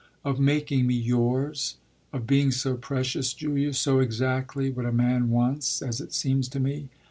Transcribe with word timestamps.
"Of 0.25 0.39
making 0.39 0.87
me 0.87 0.95
yours; 0.95 1.77
of 2.11 2.25
being 2.25 2.49
so 2.49 2.75
precious, 2.75 3.33
Julia, 3.35 3.71
so 3.75 3.99
exactly 3.99 4.71
what 4.71 4.87
a 4.87 4.91
man 4.91 5.29
wants, 5.29 5.79
as 5.83 6.01
it 6.01 6.11
seems 6.11 6.49
to 6.49 6.59
me. 6.59 6.89